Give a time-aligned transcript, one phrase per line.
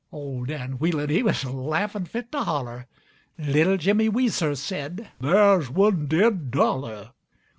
[0.11, 2.87] Old Dan Wheeling, he was laughin' fit to holler,
[3.37, 7.11] Little Jimmy Weezer said, 'There's one dead dollar!'